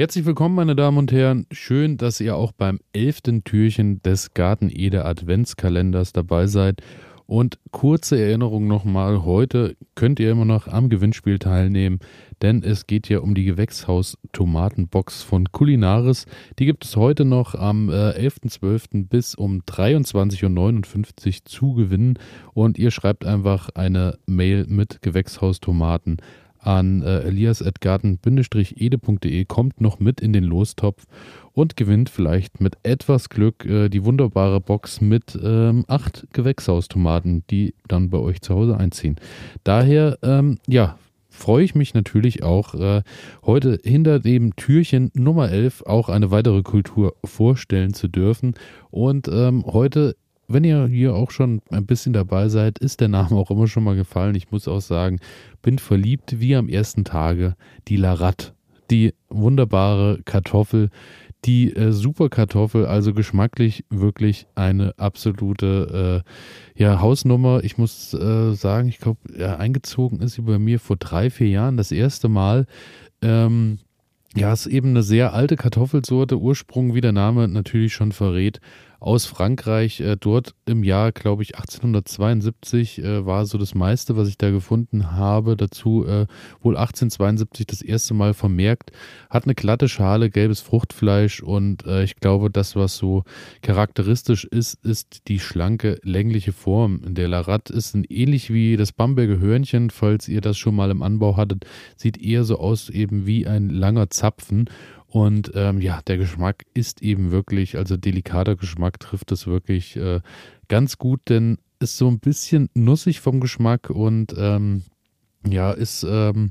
[0.00, 1.48] Herzlich willkommen, meine Damen und Herren.
[1.50, 6.82] Schön, dass ihr auch beim elften Türchen des Garten Ede Adventskalenders dabei seid.
[7.26, 11.98] Und kurze Erinnerung nochmal, heute könnt ihr immer noch am Gewinnspiel teilnehmen,
[12.42, 16.26] denn es geht ja um die Gewächshaus-Tomatenbox von Kulinaris.
[16.60, 19.08] Die gibt es heute noch am äh, 11.12.
[19.08, 22.20] bis um 23.59 Uhr zu gewinnen.
[22.54, 26.18] Und ihr schreibt einfach eine Mail mit Gewächshaustomaten
[26.68, 31.06] an äh, elias.garten-ede.de, kommt noch mit in den Lostopf
[31.54, 37.74] und gewinnt vielleicht mit etwas Glück äh, die wunderbare Box mit ähm, acht Gewächshaustomaten, die
[37.88, 39.16] dann bei euch zu Hause einziehen.
[39.64, 40.98] Daher, ähm, ja,
[41.30, 43.00] freue ich mich natürlich auch, äh,
[43.46, 48.52] heute hinter dem Türchen Nummer 11 auch eine weitere Kultur vorstellen zu dürfen.
[48.90, 50.16] Und ähm, heute
[50.48, 53.84] wenn ihr hier auch schon ein bisschen dabei seid, ist der Name auch immer schon
[53.84, 54.34] mal gefallen.
[54.34, 55.20] Ich muss auch sagen,
[55.62, 57.54] bin verliebt wie am ersten Tage.
[57.86, 58.54] Die Larat,
[58.90, 60.88] die wunderbare Kartoffel,
[61.44, 66.24] die äh, Superkartoffel, also geschmacklich wirklich eine absolute
[66.76, 67.62] äh, ja, Hausnummer.
[67.62, 71.48] Ich muss äh, sagen, ich glaube, ja, eingezogen ist sie bei mir vor drei, vier
[71.48, 72.66] Jahren das erste Mal.
[73.22, 73.78] Ähm,
[74.34, 76.38] ja, ist eben eine sehr alte Kartoffelsorte.
[76.38, 78.60] Ursprung, wie der Name natürlich schon verrät,
[79.00, 80.00] aus Frankreich.
[80.00, 84.50] Äh, dort im Jahr, glaube ich, 1872 äh, war so das meiste, was ich da
[84.50, 85.56] gefunden habe.
[85.56, 86.26] Dazu äh,
[86.60, 88.90] wohl 1872 das erste Mal vermerkt.
[89.30, 93.24] Hat eine glatte Schale, gelbes Fruchtfleisch und äh, ich glaube, das, was so
[93.62, 97.00] charakteristisch ist, ist die schlanke, längliche Form.
[97.14, 101.02] Der Larat ist ein, ähnlich wie das Bamberger Hörnchen, falls ihr das schon mal im
[101.02, 104.68] Anbau hattet, sieht eher so aus eben wie ein langer Zapfen
[105.10, 110.20] und ähm, ja, der Geschmack ist eben wirklich, also delikater Geschmack trifft es wirklich äh,
[110.68, 114.82] ganz gut, denn ist so ein bisschen nussig vom Geschmack und ähm,
[115.46, 116.50] ja, ist ähm,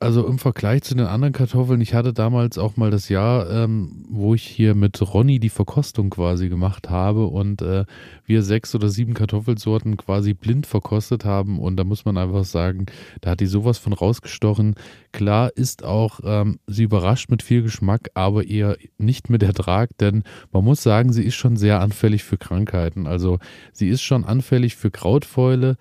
[0.00, 4.06] also im Vergleich zu den anderen Kartoffeln, ich hatte damals auch mal das Jahr, ähm,
[4.08, 7.84] wo ich hier mit Ronny die Verkostung quasi gemacht habe und äh,
[8.24, 11.58] wir sechs oder sieben Kartoffelsorten quasi blind verkostet haben.
[11.58, 12.86] Und da muss man einfach sagen,
[13.20, 14.74] da hat die sowas von rausgestochen.
[15.12, 20.24] Klar ist auch, ähm, sie überrascht mit viel Geschmack, aber eher nicht mit Ertrag, denn
[20.50, 23.06] man muss sagen, sie ist schon sehr anfällig für Krankheiten.
[23.06, 23.38] Also
[23.74, 25.76] sie ist schon anfällig für Krautfäule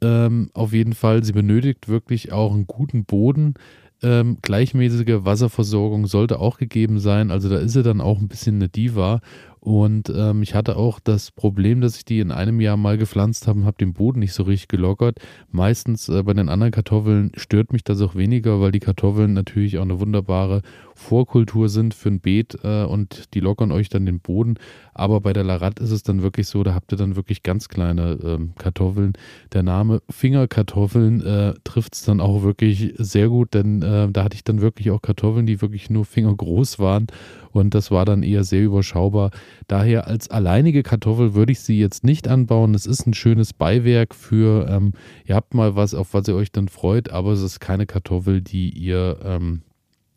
[0.00, 1.24] ähm, auf jeden Fall.
[1.24, 3.54] Sie benötigt wirklich auch einen guten Boden.
[4.00, 7.30] Ähm, gleichmäßige Wasserversorgung sollte auch gegeben sein.
[7.30, 9.20] Also da ist sie dann auch ein bisschen eine Diva.
[9.60, 13.46] Und ähm, ich hatte auch das Problem, dass ich die in einem Jahr mal gepflanzt
[13.46, 15.18] habe und habe den Boden nicht so richtig gelockert.
[15.50, 19.78] Meistens äh, bei den anderen Kartoffeln stört mich das auch weniger, weil die Kartoffeln natürlich
[19.78, 20.62] auch eine wunderbare
[20.94, 24.58] Vorkultur sind für ein Beet äh, und die lockern euch dann den Boden.
[24.94, 27.68] Aber bei der Larat ist es dann wirklich so, da habt ihr dann wirklich ganz
[27.68, 29.12] kleine ähm, Kartoffeln.
[29.52, 34.34] Der Name Fingerkartoffeln äh, trifft es dann auch wirklich sehr gut, denn äh, da hatte
[34.34, 37.06] ich dann wirklich auch Kartoffeln, die wirklich nur fingergroß waren
[37.52, 39.30] und das war dann eher sehr überschaubar.
[39.66, 42.74] Daher als alleinige Kartoffel würde ich sie jetzt nicht anbauen.
[42.74, 44.92] Es ist ein schönes Beiwerk für, ähm,
[45.24, 48.40] ihr habt mal was, auf was ihr euch dann freut, aber es ist keine Kartoffel,
[48.40, 49.62] die ihr ähm,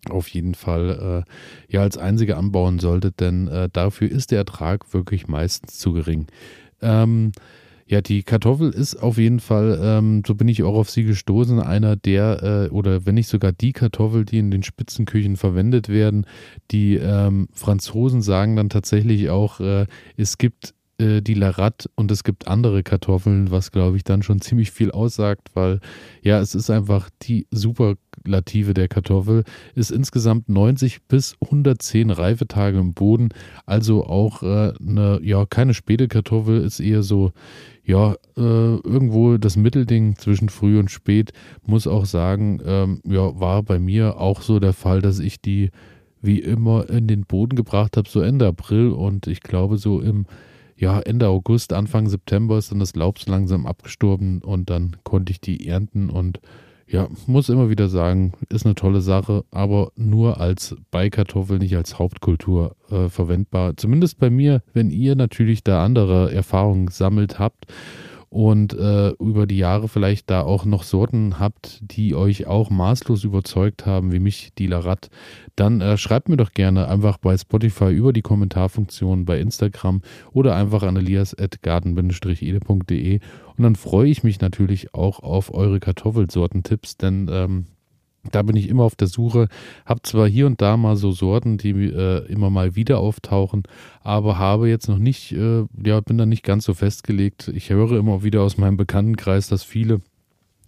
[0.10, 4.94] auf jeden Fall äh, ja als einzige anbauen solltet, denn äh, dafür ist der Ertrag
[4.94, 6.28] wirklich meistens zu gering.
[6.82, 7.32] Ähm,
[7.92, 11.60] ja, die Kartoffel ist auf jeden Fall, ähm, so bin ich auch auf sie gestoßen,
[11.60, 16.26] einer der, äh, oder wenn nicht sogar die Kartoffel, die in den Spitzenküchen verwendet werden.
[16.72, 22.24] Die ähm, Franzosen sagen dann tatsächlich auch, äh, es gibt äh, die Larat und es
[22.24, 25.80] gibt andere Kartoffeln, was glaube ich dann schon ziemlich viel aussagt, weil
[26.22, 29.44] ja, es ist einfach die Superlative der Kartoffel,
[29.76, 33.30] ist insgesamt 90 bis 110 Reifetage im Boden,
[33.66, 37.32] also auch äh, eine, ja, keine späte Kartoffel, ist eher so,
[37.84, 41.32] ja, äh, irgendwo das Mittelding zwischen früh und spät,
[41.66, 45.72] muss auch sagen, ähm, ja, war bei mir auch so der Fall, dass ich die
[46.22, 48.90] wie immer in den Boden gebracht habe, so Ende April.
[48.90, 50.26] Und ich glaube so im
[50.82, 55.32] ja, Ende August, Anfang September ist dann das Laub so langsam abgestorben und dann konnte
[55.32, 56.42] ich die ernten und
[56.88, 62.00] ja, muss immer wieder sagen, ist eine tolle Sache, aber nur als Beikartoffel, nicht als
[62.00, 63.78] Hauptkultur äh, verwendbar.
[63.78, 67.68] Zumindest bei mir, wenn ihr natürlich da andere Erfahrungen sammelt habt
[68.32, 73.26] und äh, über die Jahre vielleicht da auch noch Sorten habt, die euch auch maßlos
[73.26, 75.10] überzeugt haben, wie mich die Larat,
[75.58, 80.02] dann äh, schreibt mir doch gerne einfach bei Spotify über die Kommentarfunktion bei Instagram
[80.32, 83.20] oder einfach an elias.garten-ede.de
[83.58, 87.66] und dann freue ich mich natürlich auch auf eure Kartoffelsortentipps, denn ähm,
[88.30, 89.48] da bin ich immer auf der Suche.
[89.86, 93.64] Habe zwar hier und da mal so Sorten, die äh, immer mal wieder auftauchen,
[94.02, 97.48] aber habe jetzt noch nicht, äh, ja, bin da nicht ganz so festgelegt.
[97.50, 100.02] Ich höre immer wieder aus meinem Bekanntenkreis, dass viele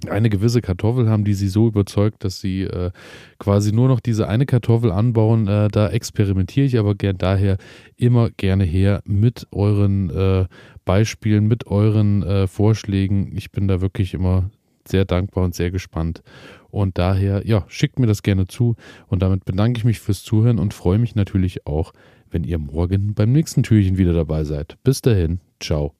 [0.10, 2.92] eine gewisse Kartoffel haben, die sie so überzeugt, dass sie äh,
[3.40, 5.48] quasi nur noch diese eine Kartoffel anbauen.
[5.48, 7.58] Äh, da experimentiere ich aber gern daher
[7.96, 10.46] immer gerne her mit euren äh,
[10.86, 13.32] Beispielen, mit euren äh, Vorschlägen.
[13.36, 14.50] Ich bin da wirklich immer
[14.88, 16.24] sehr dankbar und sehr gespannt.
[16.70, 18.76] Und daher, ja, schickt mir das gerne zu.
[19.08, 21.94] Und damit bedanke ich mich fürs Zuhören und freue mich natürlich auch,
[22.32, 24.78] wenn ihr morgen beim nächsten Türchen wieder dabei seid.
[24.84, 25.94] Bis dahin, ciao.